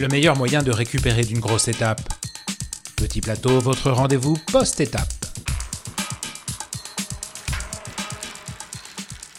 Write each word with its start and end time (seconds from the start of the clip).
le 0.00 0.08
meilleur 0.08 0.34
moyen 0.36 0.62
de 0.62 0.72
récupérer 0.72 1.22
d'une 1.24 1.40
grosse 1.40 1.68
étape. 1.68 2.00
Petit 2.96 3.20
plateau, 3.20 3.58
votre 3.60 3.90
rendez-vous 3.90 4.34
post-étape. 4.50 5.08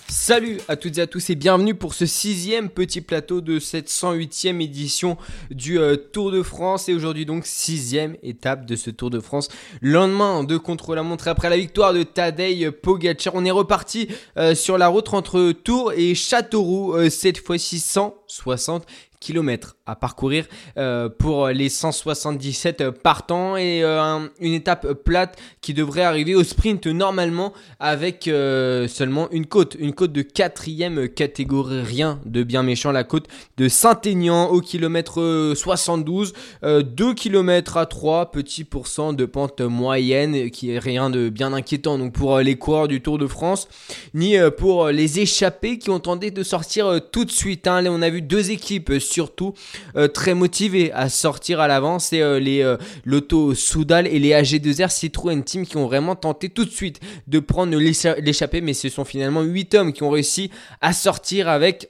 Salut 0.07 0.61
à 0.67 0.75
toutes 0.75 0.99
et 0.99 1.01
à 1.01 1.07
tous 1.07 1.31
et 1.31 1.35
bienvenue 1.35 1.73
pour 1.73 1.95
ce 1.95 2.05
sixième 2.05 2.69
petit 2.69 3.01
plateau 3.01 3.41
de 3.41 3.57
cette 3.57 3.89
108e 3.89 4.61
édition 4.61 5.17
du 5.49 5.79
euh, 5.79 5.95
Tour 5.95 6.31
de 6.31 6.43
France 6.43 6.87
et 6.89 6.93
aujourd'hui 6.93 7.25
donc 7.25 7.47
sixième 7.47 8.15
étape 8.21 8.67
de 8.67 8.75
ce 8.75 8.91
Tour 8.91 9.09
de 9.09 9.19
France. 9.19 9.49
Lendemain 9.81 10.43
de 10.43 10.57
contre-la-montre 10.57 11.27
après 11.27 11.49
la 11.49 11.57
victoire 11.57 11.91
de 11.91 12.03
Tadej 12.03 12.69
Pogacar, 12.69 13.33
on 13.33 13.45
est 13.45 13.51
reparti 13.51 14.09
euh, 14.37 14.53
sur 14.53 14.77
la 14.77 14.89
route 14.89 15.11
entre 15.11 15.53
Tours 15.53 15.91
et 15.93 16.13
Châteauroux, 16.13 16.93
euh, 16.93 17.09
cette 17.09 17.43
fois-ci 17.43 17.79
160 17.79 18.85
kilomètres 19.21 19.77
à 19.85 19.95
parcourir 19.95 20.45
euh, 20.77 21.07
pour 21.07 21.47
les 21.49 21.69
177 21.69 22.89
partants 22.89 23.55
et 23.55 23.83
euh, 23.83 24.19
une 24.39 24.53
étape 24.53 24.93
plate 24.93 25.37
qui 25.61 25.73
devrait 25.73 26.01
arriver 26.01 26.33
au 26.33 26.43
sprint 26.43 26.87
normalement 26.87 27.53
avec 27.79 28.27
euh, 28.27 28.87
seulement 28.87 29.29
une 29.31 29.45
côte, 29.45 29.77
une 29.79 29.93
côte 29.93 30.11
de 30.11 30.23
quatrième 30.23 31.07
catégorie, 31.07 31.81
rien 31.81 32.19
de 32.25 32.43
bien 32.43 32.63
méchant, 32.63 32.91
la 32.91 33.03
côte 33.03 33.27
de 33.57 33.69
Saint-Aignan 33.69 34.47
au 34.47 34.59
kilomètre 34.59 35.53
72, 35.55 36.33
2 36.63 37.13
km 37.13 37.77
à 37.77 37.85
3, 37.85 38.31
petit 38.31 38.63
pourcent 38.63 39.13
de 39.13 39.25
pente 39.25 39.61
moyenne 39.61 40.49
qui 40.49 40.71
est 40.71 40.79
rien 40.79 41.11
de 41.11 41.29
bien 41.29 41.53
inquiétant 41.53 41.99
donc 41.99 42.13
pour 42.13 42.39
les 42.39 42.55
coureurs 42.55 42.87
du 42.87 43.01
Tour 43.01 43.19
de 43.19 43.27
France, 43.27 43.67
ni 44.15 44.35
pour 44.57 44.87
les 44.87 45.19
échappés 45.19 45.77
qui 45.77 45.91
ont 45.91 45.99
tenté 45.99 46.31
de 46.31 46.41
sortir 46.41 46.99
tout 47.11 47.25
de 47.25 47.31
suite. 47.31 47.67
Hein. 47.67 47.85
on 47.87 48.01
a 48.01 48.09
vu 48.09 48.23
deux 48.23 48.49
équipes 48.49 48.99
surtout 49.11 49.53
euh, 49.95 50.07
très 50.07 50.33
motivés 50.33 50.91
à 50.93 51.09
sortir 51.09 51.59
à 51.59 51.67
l'avant. 51.67 51.99
C'est 51.99 52.21
euh, 52.21 52.39
les 52.39 52.61
euh, 52.61 52.77
Lotto 53.05 53.53
Soudal 53.53 54.07
et 54.07 54.19
les 54.19 54.31
AG2R 54.31 54.89
Citroën 54.89 55.43
Team 55.43 55.65
qui 55.65 55.77
ont 55.77 55.85
vraiment 55.85 56.15
tenté 56.15 56.49
tout 56.49 56.65
de 56.65 56.69
suite 56.69 56.99
de 57.27 57.39
prendre 57.39 57.77
l'échappée, 57.77 58.61
mais 58.61 58.73
ce 58.73 58.89
sont 58.89 59.05
finalement 59.05 59.41
8 59.41 59.75
hommes 59.75 59.93
qui 59.93 60.03
ont 60.03 60.09
réussi 60.09 60.51
à 60.81 60.93
sortir 60.93 61.49
avec 61.49 61.89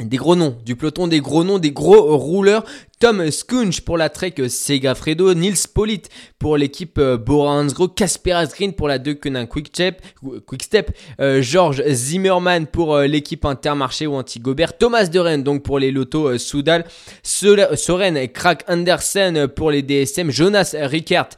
des 0.00 0.16
gros 0.16 0.36
noms, 0.36 0.56
du 0.64 0.76
peloton 0.76 1.08
des 1.08 1.20
gros 1.20 1.44
noms, 1.44 1.58
des 1.58 1.72
gros 1.72 2.16
rouleurs. 2.16 2.64
Tom 3.00 3.30
Skunch 3.30 3.82
pour 3.82 3.96
la 3.96 4.08
Trek 4.08 4.34
Segafredo, 4.48 5.32
Nils 5.32 5.68
Polit 5.72 6.02
pour 6.40 6.56
l'équipe 6.56 7.00
Bora 7.00 7.52
Hansgrohe, 7.52 7.94
Casper 7.94 8.32
Asgreen 8.32 8.72
pour 8.72 8.88
la 8.88 8.98
Deceuninck 8.98 9.48
Quickstep, 9.48 10.02
Quickstep 10.46 10.90
euh, 11.20 11.40
George 11.40 11.80
Zimmerman 11.86 12.66
pour 12.66 12.96
euh, 12.96 13.06
l'équipe 13.06 13.44
Intermarché 13.44 14.08
ou 14.08 14.14
Anti-Gobert, 14.14 14.76
Thomas 14.78 15.04
De 15.04 15.20
Rennes 15.20 15.44
donc 15.44 15.62
pour 15.62 15.78
les 15.78 15.92
Lotto 15.92 16.28
euh, 16.28 16.38
Soudal, 16.38 16.86
Soren 17.22 18.28
Krak 18.28 18.64
Andersen 18.68 19.46
pour 19.46 19.70
les 19.70 19.82
DSM, 19.82 20.32
Jonas 20.32 20.74
Rickert 20.76 21.28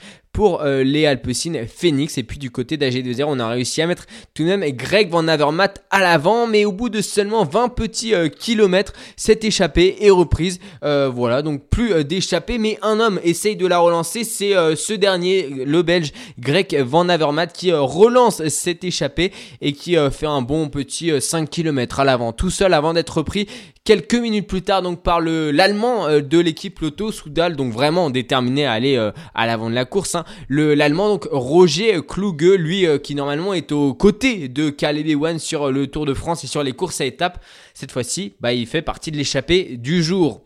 pour 0.40 0.62
euh, 0.62 0.82
les 0.84 1.04
Alpecin 1.04 1.66
Phoenix. 1.68 2.16
Et 2.16 2.22
puis 2.22 2.38
du 2.38 2.50
côté 2.50 2.78
d'AG2R, 2.78 3.24
on 3.26 3.38
a 3.40 3.46
réussi 3.46 3.82
à 3.82 3.86
mettre 3.86 4.06
tout 4.32 4.42
de 4.42 4.48
même 4.48 4.64
Greg 4.70 5.10
Van 5.10 5.28
Avermaet 5.28 5.74
à 5.90 6.00
l'avant, 6.00 6.46
mais 6.46 6.64
au 6.64 6.72
bout 6.72 6.88
de 6.88 7.02
seulement 7.02 7.44
20 7.44 7.68
petits 7.68 8.14
euh, 8.14 8.28
kilomètres, 8.28 8.94
cette 9.16 9.44
échappée 9.44 9.98
est 10.00 10.08
reprise. 10.08 10.58
Euh, 10.82 11.10
voilà, 11.14 11.42
donc 11.42 11.68
plus 11.68 12.06
d'échappée, 12.06 12.56
mais 12.56 12.78
un 12.80 13.00
homme 13.00 13.20
essaye 13.22 13.54
de 13.54 13.66
la 13.66 13.80
relancer, 13.80 14.24
c'est 14.24 14.54
ce 14.76 14.94
dernier, 14.94 15.46
le 15.66 15.82
Belge 15.82 16.10
Greg 16.38 16.74
Van 16.86 17.10
Avermaet, 17.10 17.48
qui 17.52 17.70
relance 17.70 18.42
cette 18.48 18.82
échappée 18.82 19.32
et 19.60 19.74
qui 19.74 19.96
fait 20.10 20.24
un 20.24 20.40
bon 20.40 20.70
petit 20.70 21.20
5 21.20 21.50
km 21.50 22.00
à 22.00 22.04
l'avant, 22.04 22.32
tout 22.32 22.48
seul 22.48 22.72
avant 22.72 22.94
d'être 22.94 23.18
repris 23.18 23.46
quelques 23.84 24.14
minutes 24.14 24.46
plus 24.46 24.62
tard 24.62 24.82
donc 24.82 25.02
par 25.02 25.20
le 25.20 25.50
l'allemand 25.50 26.06
de 26.20 26.38
l'équipe 26.38 26.78
Lotto 26.80 27.12
Soudal 27.12 27.56
donc 27.56 27.72
vraiment 27.72 28.10
déterminé 28.10 28.66
à 28.66 28.72
aller 28.72 29.10
à 29.34 29.46
l'avant 29.46 29.70
de 29.70 29.74
la 29.74 29.86
course 29.86 30.14
hein. 30.14 30.24
L'allemand 30.48 31.08
donc 31.08 31.28
Roger 31.30 32.00
Kluge, 32.06 32.58
lui 32.58 32.86
euh, 32.86 32.98
qui 32.98 33.14
normalement 33.14 33.54
est 33.54 33.72
aux 33.72 33.94
côtés 33.94 34.48
de 34.48 34.70
Caleb 34.70 35.06
Ewan 35.06 35.38
sur 35.38 35.70
le 35.70 35.86
Tour 35.86 36.06
de 36.06 36.14
France 36.14 36.44
et 36.44 36.46
sur 36.46 36.62
les 36.62 36.72
courses 36.72 37.00
à 37.00 37.04
étapes. 37.04 37.42
Cette 37.74 37.92
fois-ci, 37.92 38.34
bah, 38.40 38.52
il 38.52 38.66
fait 38.66 38.82
partie 38.82 39.10
de 39.10 39.16
l'échappée 39.16 39.76
du 39.76 40.02
jour. 40.02 40.42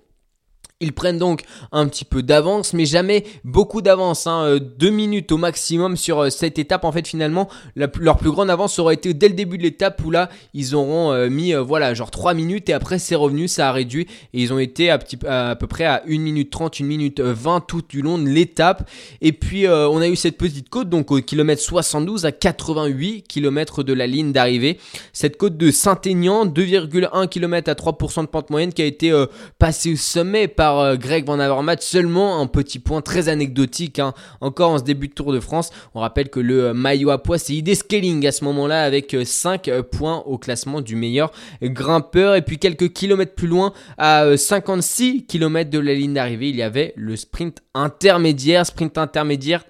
Ils 0.81 0.93
prennent 0.93 1.19
donc 1.19 1.45
un 1.71 1.87
petit 1.87 2.05
peu 2.05 2.21
d'avance, 2.21 2.73
mais 2.73 2.85
jamais 2.85 3.25
beaucoup 3.45 3.81
d'avance. 3.81 4.27
Hein. 4.27 4.43
Euh, 4.45 4.59
deux 4.59 4.91
minutes 4.91 5.31
au 5.31 5.37
maximum 5.37 5.97
sur 5.97 6.19
euh, 6.19 6.31
cette 6.31 6.59
étape. 6.59 6.85
En 6.85 6.91
fait, 6.91 7.07
finalement, 7.07 7.49
leur 7.77 8.17
plus 8.17 8.33
grande 8.33 8.51
avance 8.51 8.81
aurait 8.81 8.95
été 8.95 9.15
dès 9.15 9.29
le 9.29 9.35
début 9.35 9.57
de 9.57 9.63
l'étape 9.63 10.05
où 10.05 10.11
là, 10.11 10.31
ils 10.53 10.75
auront 10.75 11.13
euh, 11.13 11.31
mis 11.31 11.55
voilà 11.55 11.95
genre 11.95 12.11
trois 12.11 12.35
minutes 12.35 12.69
et 12.69 12.73
après 12.73 12.99
c'est 12.99 13.15
revenu, 13.15 13.47
ça 13.47 13.69
a 13.69 13.73
réduit 13.73 14.09
et 14.33 14.43
ils 14.43 14.53
ont 14.53 14.59
été 14.59 14.91
à, 14.91 14.99
peu 14.99 15.67
près 15.69 15.85
à 15.85 16.03
1 16.09 16.19
minute 16.19 16.51
30, 16.51 16.81
1 16.81 16.85
minute 16.85 17.21
20 17.21 17.61
tout 17.61 17.83
du 17.89 18.03
long 18.03 18.19
de 18.19 18.29
l'étape. 18.29 18.91
Et 19.21 19.33
puis 19.33 19.69
on 19.69 20.01
a 20.01 20.09
eu 20.09 20.17
cette 20.17 20.37
petite 20.37 20.71
côte 20.71 20.89
donc 20.89 21.13
au 21.13 21.21
kilomètre 21.21 21.63
72 21.63 22.27
à 22.27 22.33
88 22.33 23.29
km 23.29 23.85
de 23.85 23.93
la 23.93 24.09
ligne 24.09 24.33
d'arrivée. 24.33 24.79
Cette 25.13 25.37
côte 25.37 25.57
de 25.57 25.71
Saint-Aignan, 25.71 26.47
2,1 26.47 27.29
km 27.29 27.71
à 27.71 27.75
3% 27.75 28.23
de 28.23 28.27
pente 28.27 28.51
moyenne 28.51 28.73
qui 28.73 28.83
a 28.83 28.87
été 28.87 29.13
passée 29.59 29.93
au 29.93 29.97
sommet 29.97 30.49
par 30.49 30.74
euh, 30.81 30.97
Greg 30.97 31.25
Van 31.27 31.39
Avermaet. 31.39 31.77
Seulement 31.81 32.41
un 32.41 32.47
petit 32.47 32.79
point 32.79 33.01
très 33.01 33.29
anecdotique, 33.29 33.99
hein. 33.99 34.15
encore 34.41 34.71
en 34.71 34.79
ce 34.79 34.85
début 34.85 35.09
de 35.09 35.15
Tour 35.15 35.33
de 35.33 35.41
France. 35.41 35.71
On 35.95 36.01
rappelle 36.01 36.29
que 36.29 36.41
le 36.41 36.67
euh, 36.67 36.75
maillot 36.75 37.11
à 37.11 37.23
poids, 37.23 37.39
c'est 37.39 37.55
ID 37.55 37.75
Scaling 37.75 38.27
à 38.27 38.33
ce 38.33 38.45
moment-là 38.45 38.83
avec 38.85 39.17
5 39.25 39.69
euh, 39.69 39.83
points 39.83 40.23
au 40.27 40.39
classement 40.39 40.81
du 40.81 40.97
meilleur 40.97 41.33
grimpeur. 41.63 42.35
Et 42.37 42.43
puis 42.43 42.59
quelques 42.59 42.93
kilomètres 42.93 43.35
plus 43.35 43.49
loin, 43.49 43.73
à 43.99 44.37
56 44.37 45.27
km 45.27 45.71
de 45.71 45.79
la 45.79 45.95
ligne 45.95 46.15
d'arrivée, 46.15 46.49
il 46.49 46.57
y 46.57 46.63
avait 46.63 46.93
le 46.97 47.17
sprint 47.17 47.63
intermédiaire. 47.75 48.67
Sprint 48.67 48.99
intermédiaire 48.99 49.65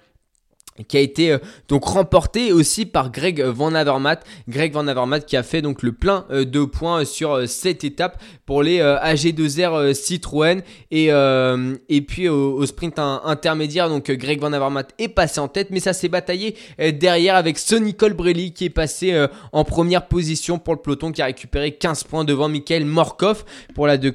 qui 0.83 0.97
a 0.97 0.99
été 0.99 1.31
euh, 1.31 1.37
donc 1.69 1.85
remporté 1.85 2.51
aussi 2.51 2.85
par 2.85 3.11
Greg 3.11 3.41
Van 3.41 3.73
Avermaet. 3.73 4.19
Greg 4.49 4.73
Van 4.73 4.87
Avermaet 4.87 5.21
qui 5.21 5.37
a 5.37 5.43
fait 5.43 5.61
donc 5.61 5.83
le 5.83 5.93
plein 5.93 6.25
euh, 6.31 6.43
de 6.43 6.65
points 6.65 7.05
sur 7.05 7.31
euh, 7.31 7.45
cette 7.45 7.85
étape 7.85 8.21
pour 8.45 8.61
les 8.61 8.79
AG2R 8.79 9.93
Citroën 9.93 10.61
et 10.91 11.05
et 11.07 12.01
puis 12.01 12.29
au, 12.29 12.65
sprint 12.65 12.99
intermédiaire 12.99 13.89
donc 13.89 14.11
Greg 14.11 14.39
Van 14.39 14.53
Avermaet 14.53 14.85
est 14.99 15.07
passé 15.07 15.39
en 15.39 15.47
tête 15.47 15.69
mais 15.71 15.79
ça 15.79 15.93
s'est 15.93 16.09
bataillé 16.09 16.55
derrière 16.93 17.35
avec 17.35 17.57
Sonny 17.57 17.95
Colbrelli 17.95 18.53
qui 18.53 18.65
est 18.65 18.69
passé 18.69 19.25
en 19.51 19.63
première 19.63 20.07
position 20.07 20.59
pour 20.59 20.75
le 20.75 20.79
peloton 20.79 21.11
qui 21.11 21.23
a 21.23 21.25
récupéré 21.25 21.71
15 21.71 22.03
points 22.03 22.23
devant 22.23 22.47
Michael 22.47 22.85
Morkov 22.85 23.45
pour 23.73 23.87
la 23.87 23.97
De 23.97 24.11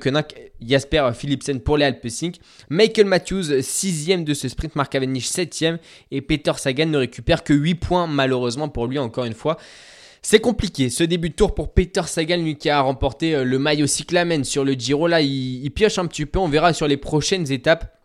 Jasper 0.67 1.11
Philipsen 1.15 1.61
pour 1.61 1.77
les 1.77 1.87
Alpecin. 1.87 2.33
Michael 2.69 3.07
Matthews, 3.07 3.63
sixième 3.63 4.25
de 4.25 4.35
ce 4.35 4.49
sprint, 4.49 4.77
Mark 4.77 4.93
Cavendish 4.93 5.27
septième 5.27 5.79
et 6.11 6.21
Peter 6.21 6.50
Sagan 6.59 6.87
ne 6.87 6.99
récupère 6.99 7.45
que 7.45 7.53
8 7.53 7.75
points 7.77 8.07
malheureusement 8.07 8.69
pour 8.69 8.87
lui 8.87 8.99
encore 8.99 9.25
une 9.25 9.35
fois. 9.35 9.57
C'est 10.23 10.41
compliqué 10.41 10.91
ce 10.91 11.03
début 11.03 11.31
de 11.31 11.35
tour 11.35 11.55
pour 11.55 11.73
Peter 11.73 12.03
Sagan, 12.07 12.37
lui 12.37 12.57
qui 12.57 12.69
a 12.69 12.81
remporté 12.81 13.35
euh, 13.35 13.45
le 13.45 13.59
maillot 13.59 13.87
cyclamen 13.87 14.45
sur 14.45 14.65
le 14.65 14.73
Giro. 14.73 15.07
Là, 15.07 15.23
il, 15.23 15.65
il 15.65 15.71
pioche 15.71 15.99
un 15.99 16.07
petit 16.07 16.27
peu. 16.27 16.39
On 16.39 16.49
verra 16.49 16.75
sur 16.75 16.87
les 16.87 16.99
prochaines 16.99 17.51
étapes 17.51 18.00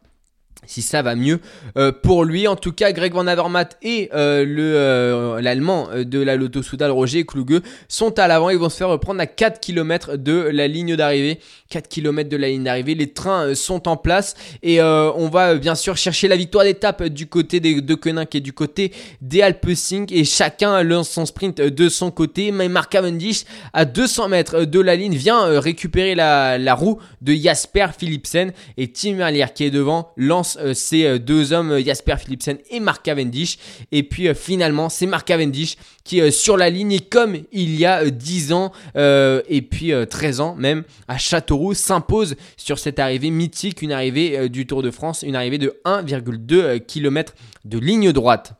si 0.67 0.81
ça 0.81 1.01
va 1.01 1.15
mieux 1.15 1.39
euh, 1.77 1.91
pour 1.91 2.25
lui. 2.25 2.47
En 2.47 2.55
tout 2.55 2.71
cas, 2.71 2.91
Greg 2.91 3.13
Van 3.13 3.27
Avermaet 3.27 3.69
et 3.81 4.09
euh, 4.13 4.45
euh, 4.45 5.41
l'allemand 5.41 5.87
de 5.95 6.19
la 6.19 6.35
Lotto 6.35 6.61
Soudal, 6.61 6.91
Roger 6.91 7.25
Kluge, 7.25 7.61
sont 7.87 8.17
à 8.19 8.27
l'avant. 8.27 8.49
Ils 8.49 8.57
vont 8.57 8.69
se 8.69 8.77
faire 8.77 8.89
reprendre 8.89 9.21
à 9.21 9.27
4 9.27 9.59
km 9.59 10.17
de 10.17 10.33
la 10.33 10.67
ligne 10.67 10.95
d'arrivée. 10.95 11.39
4 11.69 11.87
km 11.87 12.29
de 12.29 12.37
la 12.37 12.49
ligne 12.49 12.63
d'arrivée. 12.63 12.95
Les 12.95 13.11
trains 13.11 13.55
sont 13.55 13.87
en 13.87 13.97
place 13.97 14.35
et 14.63 14.81
on 14.81 15.29
va 15.29 15.55
bien 15.55 15.75
sûr 15.75 15.97
chercher 15.97 16.27
la 16.27 16.35
victoire 16.35 16.63
d'étape 16.63 17.03
du 17.03 17.27
côté 17.27 17.59
de 17.59 17.95
Koenig 17.95 18.27
et 18.33 18.39
du 18.39 18.53
côté 18.53 18.91
des 19.21 19.41
Alpecin 19.41 20.05
et 20.09 20.23
chacun 20.23 20.83
lance 20.83 21.09
son 21.09 21.25
sprint 21.25 21.61
de 21.61 21.89
son 21.89 22.11
côté. 22.11 22.51
Mais 22.51 22.69
Mark 22.69 22.91
Cavendish 22.91 23.45
à 23.73 23.85
200 23.85 24.29
mètres 24.29 24.65
de 24.65 24.79
la 24.79 24.95
ligne 24.95 25.15
vient 25.15 25.59
récupérer 25.59 26.15
la, 26.15 26.57
la 26.57 26.75
roue 26.75 26.99
de 27.21 27.33
Jasper 27.33 27.87
Philipsen 27.97 28.53
et 28.77 28.91
Tim 28.91 29.15
Merlier 29.15 29.45
qui 29.53 29.63
est 29.63 29.71
devant 29.71 30.11
lance 30.17 30.54
euh, 30.57 30.73
ces 30.73 31.05
euh, 31.05 31.19
deux 31.19 31.53
hommes, 31.53 31.71
euh, 31.71 31.83
Jasper 31.83 32.15
Philipsen 32.17 32.57
et 32.69 32.79
Mark 32.79 33.03
Cavendish. 33.03 33.57
Et 33.91 34.03
puis 34.03 34.33
finalement, 34.35 34.89
c'est 34.89 35.05
Mark 35.05 35.27
Cavendish 35.27 35.77
qui 36.03 36.31
sur 36.31 36.55
la 36.55 36.69
ligne, 36.69 36.99
comme 37.09 37.37
il 37.51 37.75
y 37.75 37.85
a 37.85 38.09
10 38.09 38.53
ans 38.53 38.71
et 38.95 39.61
puis 39.63 39.91
13 40.07 40.39
ans 40.39 40.55
même, 40.55 40.83
à 41.07 41.17
Châteauroux, 41.17 41.73
s'impose 41.73 42.35
sur 42.57 42.77
cette 42.77 42.99
arrivée 42.99 43.31
mythique, 43.31 43.81
une 43.81 43.91
arrivée 43.91 44.47
du 44.49 44.67
Tour 44.67 44.83
de 44.83 44.91
France, 44.91 45.23
une 45.23 45.35
arrivée 45.35 45.57
de 45.57 45.81
1,2 45.83 46.79
km 46.85 47.33
de 47.65 47.79
ligne 47.79 48.11
droite. 48.11 48.53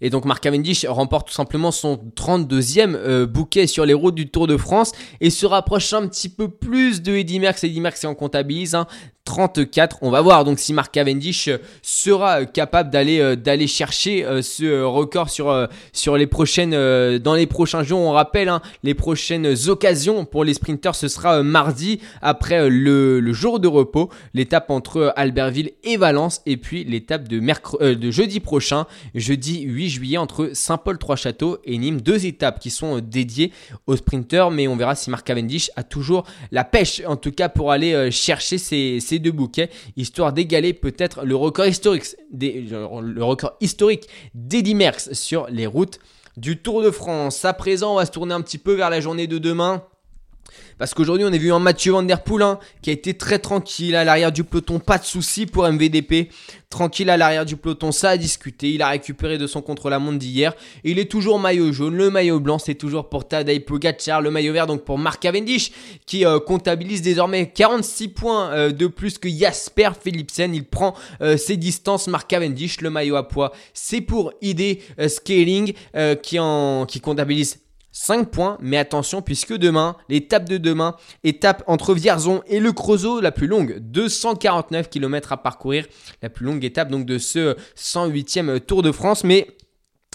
Et 0.00 0.10
donc 0.10 0.24
Mark 0.24 0.42
Cavendish 0.42 0.84
remporte 0.86 1.28
tout 1.28 1.34
simplement 1.34 1.70
son 1.70 1.98
32e 2.16 3.24
bouquet 3.24 3.66
sur 3.66 3.86
les 3.86 3.94
routes 3.94 4.14
du 4.14 4.28
Tour 4.28 4.46
de 4.46 4.56
France 4.56 4.92
et 5.20 5.30
se 5.30 5.46
rapproche 5.46 5.92
un 5.92 6.06
petit 6.08 6.28
peu 6.28 6.48
plus 6.48 7.02
de 7.02 7.14
Eddy 7.14 7.40
Merckx. 7.40 7.64
Eddy 7.64 7.80
Merckx, 7.80 8.00
si 8.00 8.06
on 8.06 8.14
comptabilise, 8.14 8.74
hein, 8.74 8.86
34. 9.24 9.98
On 10.02 10.10
va 10.10 10.20
voir 10.20 10.44
donc 10.44 10.58
si 10.58 10.74
Mark 10.74 10.92
Cavendish 10.92 11.48
euh, 11.48 11.56
sera 11.80 12.40
euh, 12.40 12.44
capable 12.44 12.90
d'aller 12.90 13.20
euh, 13.20 13.36
d'aller 13.36 13.66
chercher 13.66 14.24
ce 14.42 14.82
record 14.82 15.30
sur 15.30 15.68
sur 15.92 16.16
les 16.16 16.26
prochaines 16.26 17.18
dans 17.18 17.34
les 17.34 17.46
prochains 17.46 17.82
jours. 17.82 18.00
On 18.00 18.12
rappelle 18.12 18.48
hein, 18.48 18.60
les 18.82 18.94
prochaines 18.94 19.54
occasions 19.68 20.24
pour 20.24 20.44
les 20.44 20.54
sprinters 20.54 20.94
ce 20.94 21.08
sera 21.08 21.42
mardi 21.42 22.00
après 22.20 22.68
le, 22.68 23.20
le, 23.20 23.32
jour 23.32 23.60
de 23.60 23.68
repos, 23.68 24.10
l'étape 24.34 24.70
entre 24.70 25.12
Albertville 25.16 25.72
et 25.82 25.96
Valence 25.96 26.42
et 26.46 26.56
puis 26.56 26.84
l'étape 26.84 27.28
de 27.28 27.40
mercredi 27.40 27.96
de 27.96 28.10
jeudi 28.10 28.40
prochain, 28.40 28.86
jeudi 29.14 29.53
8 29.62 29.88
juillet 29.88 30.18
entre 30.18 30.50
Saint-Paul-Trois-Châteaux 30.52 31.58
et 31.64 31.78
Nîmes. 31.78 32.00
Deux 32.00 32.26
étapes 32.26 32.60
qui 32.60 32.70
sont 32.70 33.00
dédiées 33.00 33.52
aux 33.86 33.96
sprinters, 33.96 34.50
mais 34.50 34.68
on 34.68 34.76
verra 34.76 34.94
si 34.94 35.10
Mark 35.10 35.26
Cavendish 35.26 35.70
a 35.76 35.82
toujours 35.82 36.24
la 36.52 36.64
pêche 36.64 37.02
en 37.06 37.16
tout 37.16 37.32
cas 37.32 37.48
pour 37.48 37.72
aller 37.72 38.10
chercher 38.10 38.58
ces 38.58 39.18
deux 39.18 39.32
bouquets, 39.32 39.70
histoire 39.96 40.32
d'égaler 40.32 40.72
peut-être 40.72 41.24
le 41.24 41.36
record 41.36 41.66
historique, 41.66 42.04
historique 43.60 44.08
d'Eddy 44.34 44.74
Merckx 44.74 45.12
sur 45.12 45.46
les 45.48 45.66
routes 45.66 45.98
du 46.36 46.60
Tour 46.60 46.82
de 46.82 46.90
France. 46.90 47.44
À 47.44 47.52
présent, 47.52 47.92
on 47.92 47.96
va 47.96 48.06
se 48.06 48.10
tourner 48.10 48.34
un 48.34 48.40
petit 48.40 48.58
peu 48.58 48.74
vers 48.74 48.90
la 48.90 49.00
journée 49.00 49.26
de 49.26 49.38
demain. 49.38 49.84
Parce 50.78 50.94
qu'aujourd'hui, 50.94 51.26
on 51.28 51.32
a 51.32 51.38
vu 51.38 51.52
un 51.52 51.58
Mathieu 51.58 51.92
Van 51.92 52.02
Der 52.02 52.22
Poel 52.22 52.42
hein, 52.42 52.58
qui 52.82 52.90
a 52.90 52.92
été 52.92 53.14
très 53.14 53.38
tranquille 53.38 53.94
à 53.94 54.04
l'arrière 54.04 54.32
du 54.32 54.44
peloton, 54.44 54.78
pas 54.78 54.98
de 54.98 55.04
soucis 55.04 55.46
pour 55.46 55.64
MVDP. 55.68 56.30
Tranquille 56.74 57.08
à 57.08 57.16
l'arrière 57.16 57.44
du 57.44 57.56
peloton, 57.56 57.92
ça 57.92 58.10
a 58.10 58.16
discuté. 58.16 58.72
Il 58.72 58.82
a 58.82 58.88
récupéré 58.88 59.38
de 59.38 59.46
son 59.46 59.62
contre-la-montre 59.62 60.18
d'hier. 60.18 60.54
Il 60.82 60.98
est 60.98 61.08
toujours 61.08 61.38
maillot 61.38 61.72
jaune. 61.72 61.94
Le 61.94 62.10
maillot 62.10 62.40
blanc, 62.40 62.58
c'est 62.58 62.74
toujours 62.74 63.08
pour 63.08 63.28
Tadej 63.28 63.64
Pogacar. 63.64 64.20
Le 64.20 64.32
maillot 64.32 64.52
vert, 64.52 64.66
donc 64.66 64.84
pour 64.84 64.98
Mark 64.98 65.22
Cavendish, 65.22 65.70
qui 66.04 66.26
euh, 66.26 66.40
comptabilise 66.40 67.00
désormais 67.00 67.50
46 67.50 68.08
points 68.08 68.50
euh, 68.50 68.70
de 68.72 68.88
plus 68.88 69.18
que 69.18 69.28
Jasper 69.28 69.90
Philipsen. 70.02 70.52
Il 70.52 70.64
prend 70.64 70.94
euh, 71.20 71.36
ses 71.36 71.56
distances. 71.56 72.08
Mark 72.08 72.28
Cavendish, 72.28 72.80
le 72.80 72.90
maillot 72.90 73.14
à 73.14 73.28
poids, 73.28 73.52
c'est 73.72 74.00
pour 74.00 74.32
ID 74.42 74.78
Scaling, 75.06 75.74
qui, 76.22 76.38
en, 76.40 76.86
qui 76.86 77.00
comptabilise 77.00 77.58
5 77.94 78.30
points, 78.30 78.58
mais 78.60 78.76
attention 78.76 79.22
puisque 79.22 79.54
demain, 79.54 79.96
l'étape 80.08 80.48
de 80.48 80.58
demain, 80.58 80.96
étape 81.22 81.62
entre 81.68 81.94
Vierzon 81.94 82.42
et 82.48 82.58
le 82.58 82.72
Creusot, 82.72 83.20
la 83.20 83.30
plus 83.30 83.46
longue, 83.46 83.78
249 83.78 84.90
km 84.90 85.32
à 85.32 85.36
parcourir, 85.36 85.86
la 86.20 86.28
plus 86.28 86.44
longue 86.44 86.64
étape 86.64 86.90
donc 86.90 87.06
de 87.06 87.18
ce 87.18 87.56
108e 87.76 88.58
Tour 88.58 88.82
de 88.82 88.90
France, 88.90 89.22
mais 89.22 89.46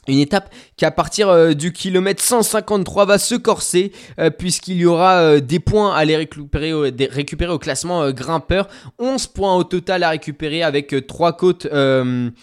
une 0.10 0.20
étape 0.20 0.54
qui 0.78 0.86
à 0.86 0.92
partir 0.92 1.30
euh, 1.30 1.54
du 1.54 1.72
kilomètre 1.72 2.24
153 2.24 3.06
va 3.06 3.18
se 3.18 3.36
corser 3.36 3.92
euh, 4.20 4.30
puisqu'il 4.30 4.78
y 4.78 4.86
aura 4.86 5.18
euh, 5.20 5.40
des 5.40 5.60
points 5.60 5.94
à 5.94 6.06
les 6.06 6.16
récupérer 6.16 6.74
au, 6.74 7.60
classement 7.60 8.12
grimpeur. 8.12 8.68
11 9.00 9.28
points 9.28 9.56
au 9.56 9.64
total 9.64 10.04
à 10.04 10.10
récupérer 10.10 10.64
avec 10.64 10.96
trois 11.08 11.34
côtes, 11.34 11.68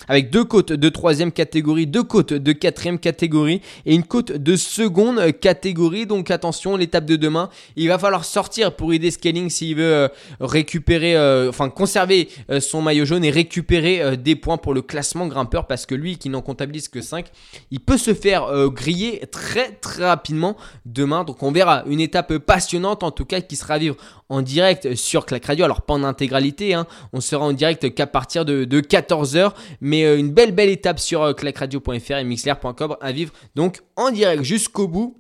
avec 0.09 0.31
deux 0.31 0.45
côtes 0.45 0.73
de 0.73 0.89
troisième 0.89 1.33
catégorie, 1.33 1.87
deux 1.87 2.03
côtes 2.03 2.33
de 2.33 2.53
quatrième 2.53 2.99
catégorie 2.99 3.61
et 3.85 3.95
une 3.95 4.05
côte 4.05 4.33
de 4.33 4.57
seconde 4.57 5.39
catégorie. 5.41 6.07
Donc 6.07 6.31
attention, 6.31 6.77
l'étape 6.77 7.07
de 7.07 7.17
demain, 7.17 7.49
il 7.77 7.89
va 7.89 7.99
falloir 7.99 8.25
sortir 8.25 8.75
pour 8.75 8.93
aider 8.93 9.11
Scaling 9.11 9.49
s'il 9.51 9.77
veut 9.77 10.09
récupérer, 10.41 11.17
enfin 11.49 11.69
conserver 11.71 12.29
son 12.61 12.83
maillot 12.83 13.05
jaune 13.05 13.25
et 13.25 13.31
récupérer 13.31 14.17
des 14.17 14.37
points 14.37 14.59
pour 14.59 14.75
le 14.75 14.83
classement 14.83 15.27
grimpeur 15.27 15.67
parce 15.67 15.87
que 15.87 15.95
lui 15.95 16.17
qui 16.17 16.29
n'en 16.29 16.43
comptabilise 16.43 16.89
que 16.89 17.01
5 17.01 17.27
il 17.71 17.81
peut 17.81 17.99
se 17.99 18.15
faire 18.15 18.45
euh, 18.45 18.69
griller 18.69 19.23
très 19.31 19.73
très 19.73 20.05
rapidement 20.05 20.57
demain. 20.85 21.25
Donc 21.25 21.43
on 21.43 21.53
verra 21.53 21.85
une 21.87 22.01
étape 22.01 22.39
passionnante 22.39 23.03
en 23.03 23.11
tout 23.11 23.25
cas 23.25 23.41
qui 23.41 23.57
sera 23.57 23.75
à 23.75 23.79
vivre 23.79 23.97
en 24.29 24.43
direct 24.43 24.95
sur 24.95 25.27
Clac 25.27 25.45
Radio. 25.45 25.65
Alors 25.65 25.83
pas 25.83 25.95
en 25.95 26.05
intégralité, 26.05 26.75
hein. 26.75 26.87
on 27.13 27.21
sera 27.21 27.45
en 27.45 27.53
direct 27.53 27.95
qu'à 27.95 28.07
partir 28.07 28.45
de, 28.45 28.65
14h. 28.65 29.53
Mais 29.81 30.05
euh, 30.05 30.19
une 30.19 30.31
belle 30.31 30.53
belle 30.53 30.71
étape 30.71 30.99
sur 30.99 31.23
euh, 31.23 31.33
clacradio.fr 31.33 32.13
et 32.13 32.25
mixler.com 32.25 32.97
à 33.01 33.13
vivre 33.13 33.33
donc 33.55 33.81
en 33.97 34.11
direct 34.11 34.43
jusqu'au 34.43 34.89
bout 34.89 35.17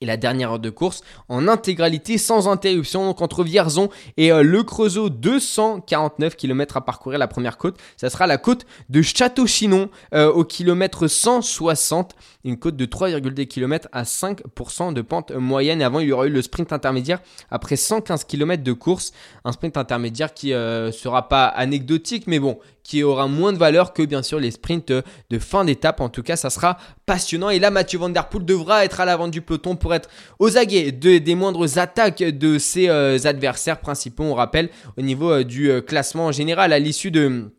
et 0.00 0.06
la 0.06 0.16
dernière 0.16 0.52
heure 0.52 0.58
de 0.58 0.70
course 0.70 1.02
en 1.28 1.48
intégralité 1.48 2.18
sans 2.18 2.48
interruption 2.48 3.06
donc 3.06 3.22
entre 3.22 3.44
Vierzon 3.44 3.88
et 4.16 4.32
euh, 4.32 4.42
le 4.42 4.62
Creusot 4.62 5.08
249 5.08 6.36
km 6.36 6.76
à 6.76 6.80
parcourir 6.84 7.18
la 7.18 7.28
première 7.28 7.58
côte 7.58 7.78
ça 7.96 8.10
sera 8.10 8.26
la 8.26 8.38
côte 8.38 8.66
de 8.88 9.02
Château-Chinon 9.02 9.88
euh, 10.14 10.30
au 10.32 10.44
kilomètre 10.44 11.06
160 11.06 12.14
une 12.44 12.58
côte 12.58 12.76
de 12.76 12.86
3,2 12.86 13.46
km 13.46 13.88
à 13.92 14.02
5% 14.02 14.92
de 14.92 15.02
pente 15.02 15.32
moyenne 15.32 15.82
avant 15.82 16.00
il 16.00 16.08
y 16.08 16.12
aura 16.12 16.26
eu 16.26 16.30
le 16.30 16.42
sprint 16.42 16.72
intermédiaire 16.72 17.20
après 17.50 17.76
115 17.76 18.24
km 18.24 18.62
de 18.62 18.72
course 18.72 19.12
un 19.44 19.52
sprint 19.52 19.76
intermédiaire 19.76 20.34
qui 20.34 20.52
euh, 20.52 20.92
sera 20.92 21.28
pas 21.28 21.46
anecdotique 21.46 22.26
mais 22.26 22.38
bon 22.38 22.58
qui 22.84 23.02
aura 23.02 23.26
moins 23.26 23.52
de 23.52 23.58
valeur 23.58 23.92
que 23.92 24.02
bien 24.02 24.22
sûr 24.22 24.38
les 24.38 24.50
sprints 24.50 24.92
de 24.92 25.38
fin 25.38 25.64
d'étape. 25.64 26.00
En 26.00 26.10
tout 26.10 26.22
cas, 26.22 26.36
ça 26.36 26.50
sera 26.50 26.76
passionnant. 27.06 27.50
Et 27.50 27.58
là, 27.58 27.70
Mathieu 27.70 27.98
Van 27.98 28.10
Der 28.10 28.28
Poel 28.28 28.44
devra 28.44 28.84
être 28.84 29.00
à 29.00 29.06
l'avant 29.06 29.26
du 29.26 29.40
peloton 29.40 29.74
pour 29.84 29.92
être 29.92 30.08
aux 30.38 30.56
aguets 30.56 30.92
de, 30.92 31.18
des 31.18 31.34
moindres 31.34 31.76
attaques 31.78 32.22
de 32.22 32.58
ses 32.58 32.88
euh, 32.88 33.18
adversaires 33.24 33.80
principaux. 33.80 34.24
On 34.24 34.32
rappelle 34.32 34.70
au 34.96 35.02
niveau 35.02 35.30
euh, 35.30 35.44
du 35.44 35.70
euh, 35.70 35.82
classement 35.82 36.32
général 36.32 36.72
à 36.72 36.78
l'issue 36.78 37.10
de 37.10 37.52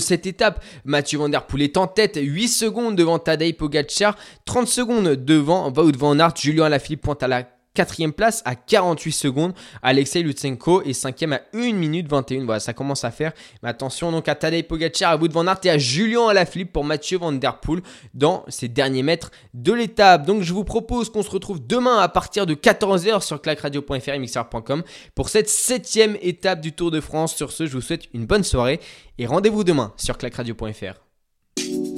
cette 0.00 0.26
étape. 0.26 0.64
Mathieu 0.84 1.18
Van 1.20 1.28
Der 1.28 1.46
est 1.60 1.76
en 1.76 1.86
tête, 1.86 2.18
8 2.20 2.48
secondes 2.48 2.96
devant 2.96 3.20
Tadej 3.20 3.52
Pogacar, 3.52 4.16
30 4.44 4.66
secondes 4.66 5.10
devant 5.10 5.72
Wout 5.72 5.96
Van 5.96 6.18
Aert, 6.18 6.34
Julien 6.36 6.64
Alaphilippe 6.64 7.02
pointe 7.02 7.22
à 7.22 7.28
la 7.28 7.55
quatrième 7.76 8.12
place 8.12 8.42
à 8.44 8.56
48 8.56 9.12
secondes. 9.12 9.52
Alexei 9.82 10.22
Lutsenko 10.22 10.82
est 10.82 10.94
cinquième 10.94 11.34
à 11.34 11.42
1 11.54 11.74
minute 11.74 12.08
21. 12.08 12.44
Voilà, 12.44 12.58
ça 12.58 12.72
commence 12.72 13.04
à 13.04 13.10
faire. 13.10 13.32
Mais 13.62 13.68
attention 13.68 14.10
donc 14.10 14.28
à 14.28 14.34
Tadej 14.34 14.64
Pogacar, 14.64 15.12
à 15.12 15.16
Wout 15.16 15.30
van 15.30 15.46
Aert 15.46 15.60
et 15.64 15.70
à 15.70 15.78
Julien 15.78 16.26
Alaphilippe 16.28 16.72
pour 16.72 16.84
Mathieu 16.84 17.18
Van 17.18 17.32
Der 17.32 17.60
Poel 17.60 17.82
dans 18.14 18.44
ces 18.48 18.68
derniers 18.68 19.02
mètres 19.02 19.30
de 19.54 19.72
l'étape. 19.72 20.26
Donc 20.26 20.42
je 20.42 20.52
vous 20.52 20.64
propose 20.64 21.10
qu'on 21.10 21.22
se 21.22 21.30
retrouve 21.30 21.64
demain 21.64 21.98
à 21.98 22.08
partir 22.08 22.46
de 22.46 22.54
14h 22.54 23.22
sur 23.22 23.40
clacradio.fr 23.40 24.08
et 24.08 24.18
mixer.com 24.18 24.82
pour 25.14 25.28
cette 25.28 25.48
septième 25.48 26.16
étape 26.22 26.60
du 26.60 26.72
Tour 26.72 26.90
de 26.90 27.00
France. 27.00 27.36
Sur 27.36 27.52
ce, 27.52 27.66
je 27.66 27.72
vous 27.72 27.82
souhaite 27.82 28.04
une 28.14 28.26
bonne 28.26 28.44
soirée 28.44 28.80
et 29.18 29.26
rendez-vous 29.26 29.64
demain 29.64 29.92
sur 29.96 30.16
clacradio.fr. 30.16 31.06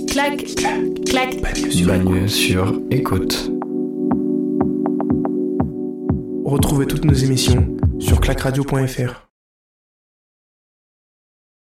Clac, 0.08 0.44
clac, 1.06 1.40
Bagneux 1.84 2.28
sur 2.28 2.81
écoute. 2.90 3.57
Retrouvez 6.48 6.86
toutes 6.86 7.04
nos 7.04 7.12
émissions 7.12 7.76
sur 7.98 8.20
clacradio.fr. 8.22 9.27